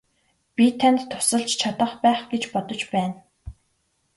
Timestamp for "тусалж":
1.11-1.51